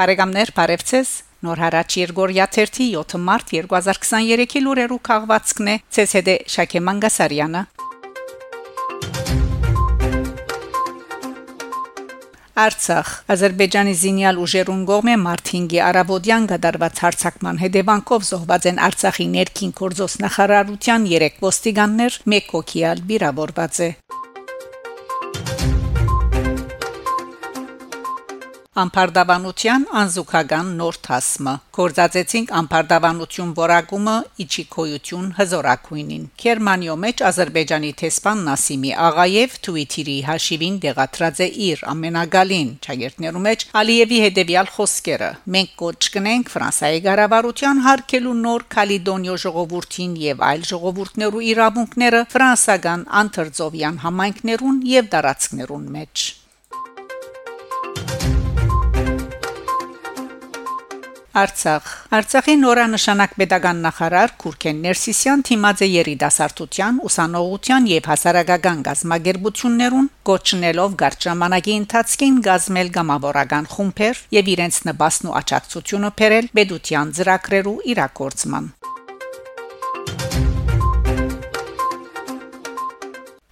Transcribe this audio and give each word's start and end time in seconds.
Բարեկամներ, 0.00 0.50
բարևձեզ։ 0.56 1.08
Նոր 1.44 1.60
հարաճ 1.60 1.94
Երգորիա 1.98 2.44
31 2.56 2.86
7 2.96 3.18
մարտ 3.20 3.50
2023-ի 3.52 4.60
լուրերու 4.64 4.96
քաղվածքն 5.08 5.66
է 5.68 5.74
ՑՍԴ 6.04 6.36
Շակե 6.54 6.80
Մանգասարյանը։ 6.86 7.62
Արցախ 12.64 13.12
Ադրբեջանի 13.34 13.94
զինյալ 14.00 14.40
ուժերուն 14.40 14.82
գողմե 14.88 15.16
Մարտինգի 15.26 15.82
Արաբոդյան 15.90 16.48
գդարված 16.54 17.02
հարցակման 17.04 17.60
հետևանքով 17.66 18.28
զոհված 18.30 18.70
են 18.72 18.80
Արցախի 18.88 19.26
ներքին 19.36 19.76
գործոս 19.84 20.16
նախարարության 20.24 21.10
3 21.12 21.44
ոստիկաններ, 21.44 22.22
1 22.40 22.54
հոգիալ 22.56 23.04
վիրավորված 23.12 23.84
է։ 23.84 23.90
Ամփարդավանության 28.78 29.84
անզուգական 30.00 30.68
նոր 30.80 30.96
թասմը 31.06 31.52
կորզածեցինք 31.74 32.52
ամփարդավանություն 32.58 33.48
որակումը 33.56 34.12
իջիկոյություն 34.44 35.24
հզորակույնին 35.38 36.28
Գերմանիո 36.42 36.94
մեջ 37.04 37.24
Ադրբեջանի 37.30 37.90
տեսփան 38.02 38.44
Նասիմի 38.46 38.92
Աղաև 39.08 39.56
Twitter-ի 39.66 40.16
հաշիվին 40.28 40.76
դեղատրած 40.86 41.42
է 41.42 41.48
իր 41.66 41.82
ամենագալին 41.94 42.70
ճագերտներու 42.86 43.42
մեջ 43.50 43.64
Ալիևի 43.82 44.20
հետևյալ 44.26 44.70
խոսքերը. 44.78 45.30
Մենք 45.56 45.74
կոչ 45.82 45.98
կնենք 46.14 46.52
Ֆրանսիայի 46.54 47.00
ղարավարության 47.10 47.84
հարկելու 47.90 48.36
նոր 48.46 48.66
Կալիդոնիո 48.76 49.40
ժողովրդին 49.50 50.14
եւ 50.30 50.44
այլ 50.50 50.68
ժողովուրդներու 50.70 51.42
իրավունքները 51.50 52.22
ֆրանսական 52.36 53.02
անթրձովյան 53.24 54.04
համայնքներուն 54.06 54.84
եւ 54.94 55.10
դարածքներուն 55.16 55.90
մեջ 55.98 56.30
Արցախ 61.30 61.90
Արցախի 62.10 62.54
նորանշանակ 62.58 63.34
pedagogan 63.38 63.82
նախարար 63.84 64.32
Քուրքեն 64.42 64.80
Ներսիսյան 64.86 65.44
թիմած 65.46 65.82
է 65.86 65.88
երիտասարդության, 65.90 66.98
ուսանողության 67.06 67.86
եւ 67.92 68.08
հասարակական 68.10 68.82
գազམ་ագերբություններուն 68.90 70.10
կոչնելով 70.26 70.98
գարշամանակի 71.04 71.76
ընթացքին 71.84 72.42
գազմել 72.50 72.92
գամավորական 72.98 73.72
խումբեր 73.76 74.24
եւ 74.40 74.54
իրենց 74.58 74.82
նպաստն 74.90 75.30
ու 75.30 75.36
աճակցությունը 75.44 76.14
բերել 76.18 76.50
pedagogan 76.58 77.14
ծրագրերու 77.20 77.78
իրակորցման 77.94 78.72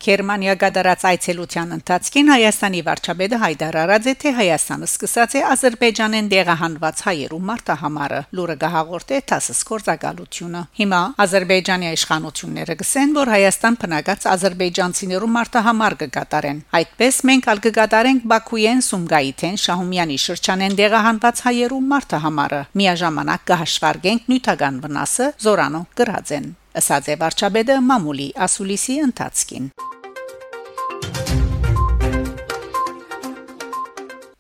Գերմանիա 0.08 0.52
գդարած 0.56 1.02
այցելության 1.04 1.72
ընթացքին 1.74 2.30
Հայաստանի 2.32 2.78
վարչապետը 2.86 3.38
հայտարարած 3.42 4.06
է 4.08 4.12
թե 4.22 4.30
Հայաստանը 4.38 4.86
սկսած 4.88 5.34
է 5.36 5.40
Ադրբեջանեն 5.52 6.30
դեղահանված 6.32 7.02
հայերու 7.08 7.40
մարտահամարը 7.48 8.20
լուրը 8.38 8.56
գահաղորդ 8.62 9.12
է 9.12 9.18
տասս 9.28 9.60
կորզակալությունը 9.68 10.62
հիմա 10.80 11.00
Ադրբեջանի 11.24 11.90
իշխանությունները 11.98 12.76
գսեն 12.80 13.12
որ 13.18 13.32
Հայաստան 13.34 13.76
բնակած 13.84 14.24
ադրբեջանցիներու 14.32 15.30
մարտահամար 15.36 15.98
կկատարեն 16.04 16.62
այդպես 16.78 17.20
մենք 17.28 17.50
ալ 17.52 17.62
կկատարենք 17.68 18.24
Բաքուեն 18.32 18.82
Սումգայիթեն 18.88 19.60
Շահումյանի 19.68 20.18
շրջանեն 20.24 20.78
դեղահանված 20.80 21.44
հայերու 21.48 21.82
մարտահամարը 21.92 22.62
միաժամանակ 22.80 23.44
կհաշվարկենք 23.52 24.32
նյութական 24.32 24.80
վնասը 24.88 25.28
զորանո 25.44 25.84
գրածեն 26.00 26.48
ասաց 26.78 27.12
է 27.12 27.20
վարչապետը 27.24 27.78
մամուլի 27.90 28.32
ասուլիսի 28.48 28.98
ընթացքին 29.08 29.70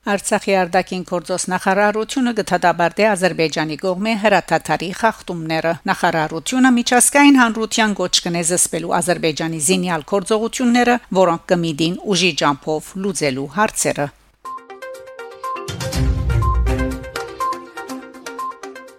Արցախի 0.08 0.54
արտաքին 0.58 1.02
գործոս 1.08 1.44
նախարարությունը 1.52 2.32
գտադաբարտե 2.38 3.06
Ադրբեջանի 3.12 3.76
կողմէ 3.82 4.14
հրաթաթարի 4.22 4.88
խախտումները 5.00 5.72
նախարարությունը 5.90 6.70
միջազգային 6.78 7.40
հանրության 7.42 7.96
գոչ 8.02 8.14
կնե 8.28 8.44
զսպելու 8.52 8.94
Ադրբեջանի 8.98 9.60
զինյալ 9.68 10.06
գործողությունները, 10.14 11.00
որոնք 11.20 11.50
կմիդին 11.52 11.98
ուժի 12.14 12.32
ջամփով 12.42 12.94
լուծելու 13.04 13.50
հարցերը 13.58 14.08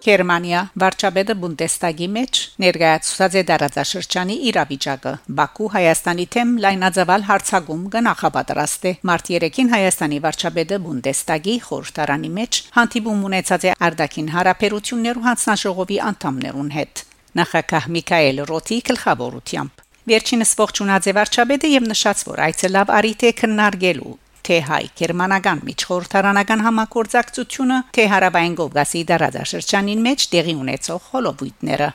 Գերմանիա 0.00 0.60
վարչապետը 0.80 1.34
Բունդեստագի 1.40 2.06
մեջ 2.12 2.38
ներկայացուցած 2.62 3.34
է 3.36 3.42
դարաձաշրջանի 3.50 4.36
իրավիճակը. 4.50 5.12
Բաքու 5.40 5.68
Հայաստանի 5.74 6.24
թեմ 6.36 6.54
լայնածավալ 6.64 7.26
հարցակում 7.30 7.82
կնախապատրաստ 7.94 8.86
է 8.90 8.92
մարտ 9.10 9.28
3-ին 9.34 9.72
Հայաստանի 9.74 10.20
վարչապետը 10.24 10.78
Բունդեստագի 10.86 11.56
խորհրդարանի 11.66 12.32
մեջ 12.40 12.62
հանդիպում 12.78 13.20
ունեցած 13.28 13.68
է 13.68 13.76
Արդակին 13.90 14.32
հարաբերություններու 14.40 15.26
հանձնաժողովի 15.28 16.00
անդամներուն 16.08 16.72
հետ 16.80 17.04
նախագահ 17.40 17.92
Միքայել 18.00 18.42
Ռոթի 18.48 18.80
գլխավորությամբ 18.88 19.86
Վերջինս 20.10 20.56
ողջունած 20.64 21.12
է 21.12 21.16
վարչապետը 21.20 21.76
եւ 21.76 21.92
նշած 21.92 22.26
որ 22.30 22.44
այցելավ 22.48 22.96
արիթ 23.00 23.28
է 23.28 23.36
քննարկելու 23.44 24.16
թե 24.46 24.56
հայ 24.70 24.84
գերմանական 25.00 25.64
միջխորհրդարանական 25.68 26.64
համակորձակցությունը 26.66 27.78
թե 27.96 28.06
հարավային 28.14 28.56
Կովկասի 28.60 29.02
դարաձաշրջանին 29.10 30.06
մեջ 30.06 30.28
տեղի 30.34 30.54
ունեցող 30.64 31.10
հոլովույթները 31.14 31.90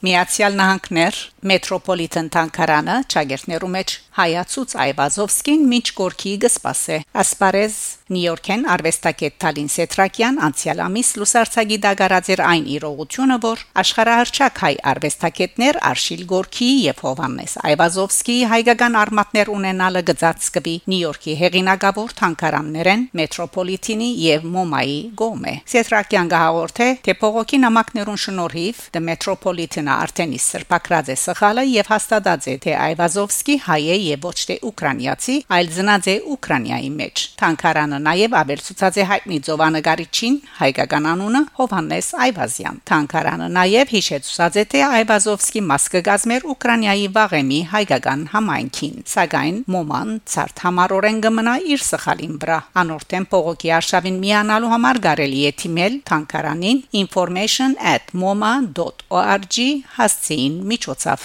Միացյալ 0.00 0.54
Նահանգներ 0.56 1.16
մետրոպոլիտեն 1.50 2.28
տանկարանը 2.32 2.94
ճագերտներու 3.12 3.68
մեջ 3.74 3.96
հայացուց 4.20 4.76
Այվազովսկին 4.84 5.64
միջ 5.72 5.94
կորքի 6.02 6.36
գսպասե 6.44 7.00
ասպարեզ 7.24 7.80
Նյույորքեն 8.10 8.64
արվեստագետ 8.74 9.34
Տալին 9.38 9.68
Սետրակյան 9.70 10.38
անցյալ 10.42 10.80
ամիս 10.82 11.10
լուսարցագի 11.20 11.76
դագարած 11.84 12.30
էր 12.34 12.40
այն 12.42 12.64
իրողությունը, 12.74 13.36
որ 13.44 13.60
աշխարհահռչակ 13.82 14.56
հայ 14.64 14.72
արվեստագետներ 14.90 15.78
Արշիլ 15.90 16.24
Գորքի 16.32 16.70
եւ 16.90 17.02
Հովանես 17.06 17.54
Այվազովսկի 17.70 18.36
հայկական 18.50 18.98
արմատներ 19.00 19.52
ունենալը 19.54 20.02
գծածկվի 20.10 20.74
Նյույորքի 20.90 21.36
հեղինակավոր 21.44 22.16
թանկարաններեն 22.18 23.06
մետրոպոլիտինի 23.20 24.10
եւ 24.26 24.50
Մոմայի 24.58 24.98
գոմե 25.22 25.54
Սետրակյան 25.70 26.34
գահորթե 26.34 26.90
թե 27.06 27.16
փողոքի 27.22 27.62
նամակներուն 27.62 28.20
շնորհիվ 28.26 28.82
The 28.90 29.04
Metropolitan-ը 29.06 29.94
արդեն 30.00 30.34
իսկ 30.40 30.50
սրբակրած 30.50 31.14
է 31.14 31.18
սխալը 31.30 31.66
եւ 31.70 31.94
հաստատած 31.94 32.50
է 32.50 32.58
թե 32.66 32.76
Այվազովսկի 32.90 33.58
հայ 33.70 33.80
է 33.94 33.98
եւ 34.10 34.26
ոչ 34.26 34.38
թե 34.50 34.56
ուկրաինացի, 34.70 35.36
այլ 35.56 35.66
զնաց 35.76 36.04
է 36.10 36.14
Ուկրաինայի 36.34 36.90
մեջ։ 37.00 37.16
Թանկարանը 37.40 37.98
նաև 38.06 38.36
ավելցուցած 38.40 38.94
է 39.00 39.04
հայտնի 39.10 39.38
ծովանկարիչին 39.46 40.34
հայկական 40.60 41.04
անունը 41.10 41.42
Հովհաննես 41.60 42.08
Այվազյան։ 42.26 42.76
Թանկարանը 42.90 43.48
նաև 43.56 43.92
հիշեցուցած 43.94 44.54
է 44.60 44.64
թե 44.74 44.80
Այվազովսկի 45.00 45.60
մաս 45.70 45.84
կգազմեր 45.94 46.46
Ուկրաինայի 46.54 47.06
վաղեմի 47.16 47.60
հայկական 47.74 48.20
համայնքին։ 48.34 48.94
Սակայն 49.14 49.56
Մոման 49.74 50.08
ցարտ 50.34 50.56
համառորեն 50.66 51.18
կմնա 51.26 51.54
իր 51.74 51.80
սխալին 51.90 52.34
վրա։ 52.44 52.58
Անորթեն 52.84 53.28
փողոքի 53.34 53.74
արշավին 53.80 54.22
միանալու 54.24 54.72
համար 54.74 54.96
կարելի 55.10 55.42
է 55.50 55.52
թիմել 55.64 55.94
թանկարանին 56.10 56.82
information@moma.org 57.04 59.56
հասցեին 60.00 60.54
միջոցով 60.72 61.20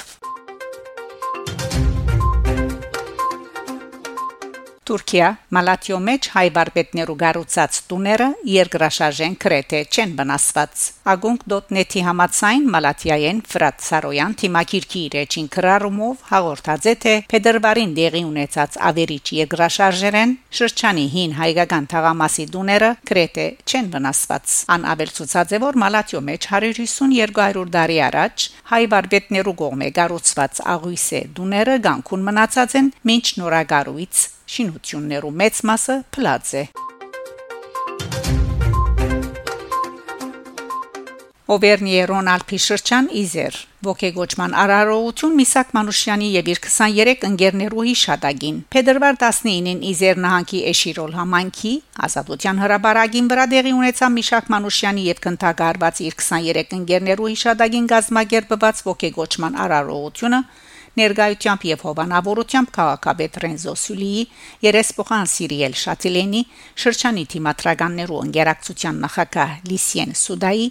Թուրքիա 4.85 5.27
Մալատիո 5.55 5.97
մեջ 6.05 6.27
հայ 6.29 6.49
բարբետներու 6.53 7.13
գառուցած 7.17 7.77
տուները 7.89 8.25
երկրաշարժեն 8.53 9.37
քրեթե 9.41 9.79
չեն 9.89 10.11
վնասված։ 10.19 10.83
Agunk.net-ի 11.13 12.03
համացայն 12.05 12.67
Մալատիայեն 12.75 13.39
Ֆրատ 13.49 13.81
Սարոյան 13.85 14.35
թիմակիրքի 14.41 15.01
իր 15.07 15.17
էջին 15.21 15.47
քրարումով 15.55 16.21
հաղորդած 16.29 16.85
է 16.91 16.93
թե 17.05 17.13
Փետրվարին 17.33 17.95
դեղի 17.97 18.21
ունեցած 18.29 18.77
ավերիչ 18.91 19.25
երկրաշարժերեն 19.39 20.37
շրջանի 20.59 21.07
հին 21.15 21.35
հայկական 21.41 21.89
թաղամասի 21.95 22.47
տուները 22.53 22.91
քրեթե 23.09 23.47
չեն 23.65 23.91
վնասված։ 23.97 24.55
Ան 24.77 24.87
ավելցուցած 24.93 25.57
է 25.57 25.61
որ 25.65 25.81
Մալատիո 25.85 26.23
մեջ 26.29 26.49
150-200 26.53 27.65
տարի 27.79 27.99
առաջ 28.11 28.47
հայ 28.75 28.83
բարբետներու 28.93 29.57
կողմէ 29.65 29.91
գառուցված 29.97 30.63
աղույսե 30.77 31.25
տուները 31.41 31.81
գանքուն 31.89 32.25
մնացած 32.29 32.79
են 32.83 32.95
ոչ 33.15 33.25
նորագարույց 33.41 34.25
շինություններու 34.53 35.35
մեծ 35.41 35.61
մասը 35.71 36.01
փլած 36.15 36.57
է 36.61 36.65
Օվերնիե 41.45 42.05
Ռոնալդի 42.09 42.57
շրջան 42.57 43.07
Իզեր 43.21 43.57
ոգեգոճման 43.85 44.55
արարողություն 44.57 45.35
Միսակ 45.39 45.73
Մանուշյանի 45.77 46.29
եւ 46.35 46.47
իր 46.53 46.61
23 46.63 47.25
ընկերներու 47.27 47.85
հիշատակին 47.89 48.57
Փետրվար 48.73 49.19
19-ին 49.21 49.83
Իզեր 49.91 50.21
նահանգի 50.25 50.61
Էշիրոլ 50.71 51.13
համանքի 51.19 51.73
ազատության 52.07 52.61
հրաբարագին 52.65 53.29
վրա 53.29 53.45
դեղի 53.53 53.73
ունեցավ 53.77 54.15
Միշակ 54.17 54.49
Մանուշյանի 54.55 55.05
եւ 55.05 55.21
քնթագարված 55.27 56.01
իր 56.09 56.17
23 56.25 56.75
ընկերներու 56.79 57.29
հիշատակին 57.35 57.89
գազմագերբված 57.93 58.81
ոգեգոճման 58.89 59.59
արարողությունը 59.65 60.41
ներգայությամբ 60.99 61.65
եւ 61.69 61.81
հովանավորությամբ 61.85 62.69
քաղաքապետ 62.75 63.39
Ռենզո 63.45 63.73
Սուլիի 63.85 64.21
երեսփոխան 64.65 65.31
Սիրիել 65.35 65.75
Շատիլենի 65.85 66.43
շրջանի 66.83 67.25
թիմատրականներու 67.35 68.21
ընկերակցության 68.25 69.01
նախակահ 69.05 69.57
Լիսիեն 69.71 70.15
Սուդայի 70.25 70.69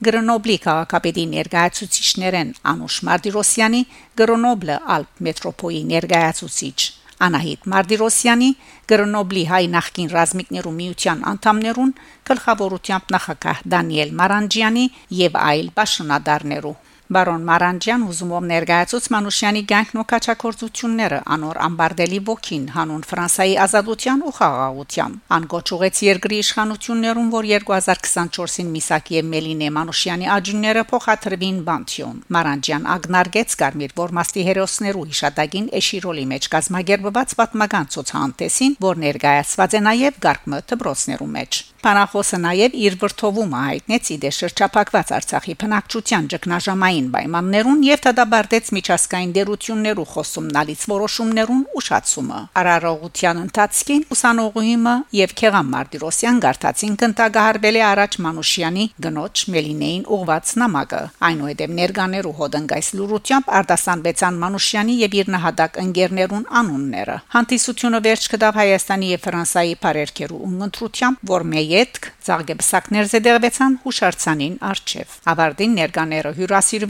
Գրոնոբլի 0.00 0.54
քաղաքապետի 0.64 1.24
ներկայացուցիչներեն 1.30 2.54
Անուշ 2.70 2.94
Մարտիրոսյանի, 3.08 3.80
Գրոնոբլը 4.16 4.76
Ալպ 4.96 5.20
մետրոպոլի 5.26 5.82
ներկայացուցիչ 5.90 6.78
Անահիտ 7.26 7.66
Մարտիրոսյանի, 7.74 8.50
Գրոնոբլի 8.90 9.42
հայ 9.52 9.64
նախկին 9.76 10.12
ռազմիկներու 10.16 10.76
միության 10.80 11.24
անդամներուն 11.34 11.92
գլխավորությամբ 12.30 13.12
նախակահ 13.20 13.60
Դանիել 13.76 14.14
Մարանջյանի 14.22 14.86
եւ 15.20 15.36
այլ 15.50 15.68
պաշտոնադարներու 15.76 16.76
Բարոն 17.10 17.42
Մարանջյան 17.42 18.02
ուզումով 18.06 18.44
ներկայացուց 18.46 19.06
Մանուշյանի 19.10 19.60
ցանկն 19.70 19.98
ու 19.98 20.02
կաչակորձությունները 20.10 21.16
անոր 21.34 21.56
ամբարդելի 21.64 22.18
ոգին 22.28 22.68
հանուն 22.74 23.00
Ֆրանսայի 23.10 23.56
ազատության 23.64 24.20
ու 24.30 24.34
խաղաղության 24.36 25.16
անգոչ 25.36 25.64
ուղեց 25.76 26.02
երկրի 26.06 26.38
իշխանություններուն 26.44 27.32
որ 27.34 27.48
2024-ին 27.50 28.70
Միսակի 28.76 29.18
եւ 29.18 29.26
Մելինե 29.32 29.72
Մանուշյանի 29.78 30.30
աջունները 30.36 30.84
փոխադրվին 30.94 31.58
Բանտիոն 31.66 32.22
Մարանջյան 32.38 32.86
ագնարգեց 32.94 33.58
Կարմիր 33.64 33.96
Որմաստի 33.98 34.46
հերոսներու 34.50 35.04
հիշատակին 35.10 35.68
Էշիրոլի 35.82 36.28
մեջ 36.30 36.48
կազմակերպված 36.54 37.36
պատմական 37.42 37.90
ցուցահանդեսին 37.96 38.78
որ 38.86 39.04
ներկայացված 39.08 39.76
է 39.80 39.84
նաեւ 39.90 40.22
Գարկմը 40.30 40.64
դբրոցներու 40.70 41.30
մեջ 41.40 41.62
Փանախոսը 41.80 42.38
նաև 42.44 42.74
իր 42.76 42.96
վրթովումը 43.00 43.60
հայտնեց 43.66 44.08
իդե 44.14 44.30
շրջափակված 44.36 45.12
Արցախի 45.16 45.54
բնակչության 45.62 46.26
ճգնաժամային 46.32 46.99
պայմաններուն 47.14 47.80
եւ 47.86 48.00
դադարեցեց 48.06 48.66
միջազգային 48.76 49.32
դերություններու 49.36 50.06
խոսումնալից 50.10 50.82
որոշումներուն 50.90 51.62
ուշացումը։ 51.80 52.40
Արարողության 52.60 53.40
ընթացքին 53.40 54.04
ուսանողուհիմը 54.14 54.94
եւ 55.20 55.34
Քեղամ 55.40 55.70
Մարտիրոսյան 55.74 56.40
գարտացին 56.44 56.94
կնտագահարվել 57.00 57.78
է 57.80 57.82
առաջ 57.90 58.18
Մանուշյանի 58.26 58.84
գնոջ 59.06 59.44
Մելինեին 59.54 60.04
ուղված 60.20 60.52
նամակը։ 60.60 61.02
Այնուհետև 61.30 61.74
ներկաներու 61.80 62.34
հոդնգայս 62.40 62.88
լուրությամբ 63.00 63.50
արտասանվեցան 63.60 64.40
Մանուշյանի 64.44 64.94
եւ 65.00 65.16
իր 65.20 65.32
նահատակ 65.36 65.80
ընկերներուն 65.84 66.44
անունները։ 66.60 67.16
Հանդիսությունը 67.36 68.02
վերջ 68.10 68.28
կդավ 68.34 68.60
Հայաստանի 68.60 69.10
եւ 69.10 69.24
Ֆրանսայի 69.30 69.74
բարերքերու 69.84 70.42
ունընտրությամբ, 70.50 71.24
որ 71.30 71.46
մեյ 71.54 71.66
յետք 71.70 72.10
ցարգեբսակներ 72.30 73.10
զդերվեցան 73.10 73.76
հուշարձանին 73.84 74.56
արչև 74.70 75.14
ավարտին 75.30 75.74
ներկաները 75.80 76.30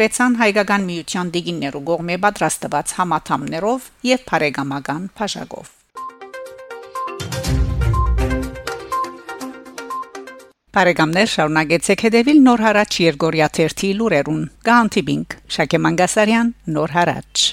հյուրասիրվեցան 0.00 0.36
հայկական 0.40 0.84
միության 0.88 1.30
դիգիններու 1.34 1.80
գողմե 1.88 2.14
պատրաստված 2.24 2.92
համաթամներով 3.00 3.88
եւ 4.08 4.22
բարեգամական 4.30 5.02
փաշակով 5.20 5.68
Բարեկամներ 10.70 11.30
շարունակեցեք 11.34 12.06
հետևել 12.06 12.42
Նոր 12.48 12.64
հարաճ 12.70 13.00
Երգորիա 13.10 13.52
1-ի 13.60 13.92
լուրերուն։ 14.00 14.42
Գանտիբինգ 14.70 15.38
Շակե 15.58 15.84
Մանգասարյան 15.84 16.54
Նոր 16.78 16.96
հարաճ 16.96 17.48